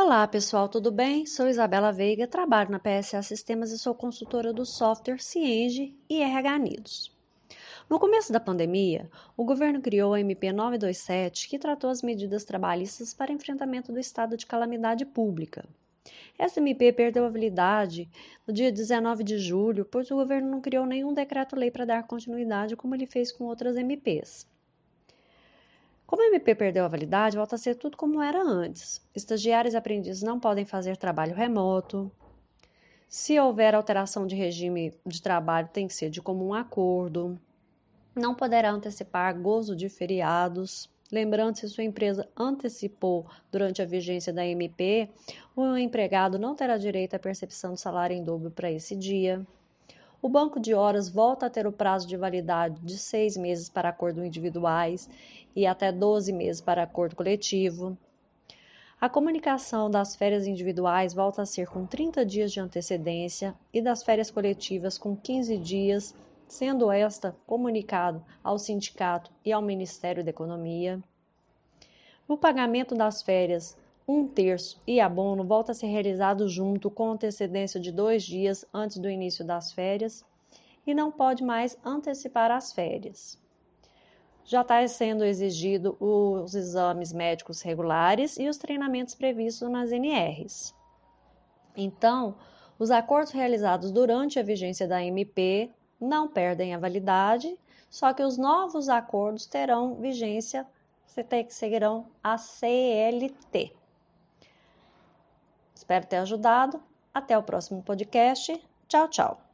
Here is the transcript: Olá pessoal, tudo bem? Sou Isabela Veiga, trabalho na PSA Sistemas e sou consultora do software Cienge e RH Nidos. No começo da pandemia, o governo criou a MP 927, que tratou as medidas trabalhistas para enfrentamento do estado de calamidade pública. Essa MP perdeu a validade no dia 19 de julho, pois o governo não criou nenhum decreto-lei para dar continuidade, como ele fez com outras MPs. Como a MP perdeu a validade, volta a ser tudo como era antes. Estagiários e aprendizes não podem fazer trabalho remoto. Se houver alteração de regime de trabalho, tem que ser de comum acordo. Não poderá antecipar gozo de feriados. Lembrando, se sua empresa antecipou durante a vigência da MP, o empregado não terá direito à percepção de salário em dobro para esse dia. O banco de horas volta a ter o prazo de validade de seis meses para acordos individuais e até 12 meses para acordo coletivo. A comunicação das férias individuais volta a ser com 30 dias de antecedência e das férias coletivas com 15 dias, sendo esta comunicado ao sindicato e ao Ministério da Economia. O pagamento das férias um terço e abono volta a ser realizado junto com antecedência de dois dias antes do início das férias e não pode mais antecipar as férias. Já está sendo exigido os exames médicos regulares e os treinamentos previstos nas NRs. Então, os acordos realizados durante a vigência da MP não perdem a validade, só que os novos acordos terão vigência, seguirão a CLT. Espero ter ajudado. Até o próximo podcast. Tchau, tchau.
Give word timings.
Olá 0.00 0.28
pessoal, 0.28 0.68
tudo 0.68 0.92
bem? 0.92 1.26
Sou 1.26 1.48
Isabela 1.48 1.90
Veiga, 1.90 2.28
trabalho 2.28 2.70
na 2.70 2.78
PSA 2.78 3.20
Sistemas 3.20 3.72
e 3.72 3.78
sou 3.78 3.92
consultora 3.92 4.52
do 4.52 4.64
software 4.64 5.20
Cienge 5.20 5.92
e 6.08 6.22
RH 6.22 6.58
Nidos. 6.60 7.16
No 7.90 7.98
começo 7.98 8.32
da 8.32 8.38
pandemia, 8.38 9.10
o 9.36 9.44
governo 9.44 9.80
criou 9.80 10.14
a 10.14 10.20
MP 10.20 10.52
927, 10.52 11.48
que 11.48 11.58
tratou 11.58 11.90
as 11.90 12.00
medidas 12.00 12.44
trabalhistas 12.44 13.12
para 13.12 13.32
enfrentamento 13.32 13.92
do 13.92 13.98
estado 13.98 14.36
de 14.36 14.46
calamidade 14.46 15.04
pública. 15.04 15.64
Essa 16.38 16.60
MP 16.60 16.92
perdeu 16.92 17.24
a 17.24 17.30
validade 17.30 18.08
no 18.46 18.54
dia 18.54 18.70
19 18.70 19.24
de 19.24 19.36
julho, 19.36 19.84
pois 19.84 20.08
o 20.12 20.14
governo 20.14 20.48
não 20.48 20.60
criou 20.60 20.86
nenhum 20.86 21.12
decreto-lei 21.12 21.72
para 21.72 21.84
dar 21.84 22.06
continuidade, 22.06 22.76
como 22.76 22.94
ele 22.94 23.04
fez 23.04 23.32
com 23.32 23.46
outras 23.46 23.76
MPs. 23.76 24.46
Como 26.08 26.22
a 26.22 26.26
MP 26.28 26.54
perdeu 26.54 26.86
a 26.86 26.88
validade, 26.88 27.36
volta 27.36 27.56
a 27.56 27.58
ser 27.58 27.74
tudo 27.74 27.94
como 27.94 28.22
era 28.22 28.42
antes. 28.42 29.06
Estagiários 29.14 29.74
e 29.74 29.76
aprendizes 29.76 30.22
não 30.22 30.40
podem 30.40 30.64
fazer 30.64 30.96
trabalho 30.96 31.34
remoto. 31.34 32.10
Se 33.06 33.38
houver 33.38 33.74
alteração 33.74 34.26
de 34.26 34.34
regime 34.34 34.94
de 35.04 35.20
trabalho, 35.20 35.68
tem 35.70 35.86
que 35.86 35.92
ser 35.92 36.08
de 36.08 36.22
comum 36.22 36.54
acordo. 36.54 37.38
Não 38.16 38.34
poderá 38.34 38.70
antecipar 38.70 39.38
gozo 39.38 39.76
de 39.76 39.90
feriados. 39.90 40.88
Lembrando, 41.12 41.56
se 41.56 41.68
sua 41.68 41.84
empresa 41.84 42.26
antecipou 42.34 43.26
durante 43.52 43.82
a 43.82 43.84
vigência 43.84 44.32
da 44.32 44.46
MP, 44.46 45.10
o 45.54 45.76
empregado 45.76 46.38
não 46.38 46.54
terá 46.54 46.78
direito 46.78 47.16
à 47.16 47.18
percepção 47.18 47.74
de 47.74 47.82
salário 47.82 48.16
em 48.16 48.24
dobro 48.24 48.50
para 48.50 48.72
esse 48.72 48.96
dia. 48.96 49.46
O 50.20 50.28
banco 50.28 50.58
de 50.58 50.74
horas 50.74 51.08
volta 51.08 51.46
a 51.46 51.50
ter 51.50 51.64
o 51.64 51.72
prazo 51.72 52.08
de 52.08 52.16
validade 52.16 52.80
de 52.80 52.98
seis 52.98 53.36
meses 53.36 53.68
para 53.68 53.90
acordos 53.90 54.24
individuais 54.24 55.08
e 55.54 55.64
até 55.64 55.92
12 55.92 56.32
meses 56.32 56.60
para 56.60 56.82
acordo 56.82 57.14
coletivo. 57.14 57.96
A 59.00 59.08
comunicação 59.08 59.88
das 59.88 60.16
férias 60.16 60.44
individuais 60.44 61.14
volta 61.14 61.42
a 61.42 61.46
ser 61.46 61.68
com 61.68 61.86
30 61.86 62.26
dias 62.26 62.50
de 62.50 62.58
antecedência 62.58 63.54
e 63.72 63.80
das 63.80 64.02
férias 64.02 64.28
coletivas 64.28 64.98
com 64.98 65.14
15 65.14 65.56
dias, 65.56 66.12
sendo 66.48 66.90
esta 66.90 67.36
comunicado 67.46 68.20
ao 68.42 68.58
sindicato 68.58 69.30
e 69.44 69.52
ao 69.52 69.62
Ministério 69.62 70.24
da 70.24 70.30
Economia. 70.30 71.00
O 72.26 72.36
pagamento 72.36 72.92
das 72.96 73.22
férias 73.22 73.78
um 74.08 74.26
terço 74.26 74.80
e 74.86 75.00
abono 75.00 75.44
volta 75.44 75.72
a 75.72 75.74
ser 75.74 75.88
realizado 75.88 76.48
junto 76.48 76.90
com 76.90 77.10
antecedência 77.10 77.78
de 77.78 77.92
dois 77.92 78.22
dias 78.22 78.64
antes 78.72 78.96
do 78.96 79.10
início 79.10 79.44
das 79.44 79.70
férias 79.70 80.24
e 80.86 80.94
não 80.94 81.12
pode 81.12 81.44
mais 81.44 81.78
antecipar 81.84 82.50
as 82.50 82.72
férias. 82.72 83.38
Já 84.46 84.62
está 84.62 84.88
sendo 84.88 85.26
exigido 85.26 85.94
os 86.00 86.54
exames 86.54 87.12
médicos 87.12 87.60
regulares 87.60 88.38
e 88.38 88.48
os 88.48 88.56
treinamentos 88.56 89.14
previstos 89.14 89.68
nas 89.68 89.92
NRs. 89.92 90.74
Então, 91.76 92.34
os 92.78 92.90
acordos 92.90 93.30
realizados 93.30 93.90
durante 93.90 94.38
a 94.38 94.42
vigência 94.42 94.88
da 94.88 95.04
MP 95.04 95.70
não 96.00 96.26
perdem 96.26 96.74
a 96.74 96.78
validade, 96.78 97.58
só 97.90 98.14
que 98.14 98.22
os 98.22 98.38
novos 98.38 98.88
acordos 98.88 99.44
terão 99.44 99.96
vigência, 99.96 100.66
seguirão 101.50 102.06
a 102.24 102.38
CLT. 102.38 103.76
Espero 105.88 106.06
ter 106.06 106.16
ajudado. 106.16 106.82
Até 107.14 107.38
o 107.38 107.42
próximo 107.42 107.82
podcast. 107.82 108.62
Tchau, 108.86 109.08
tchau. 109.08 109.47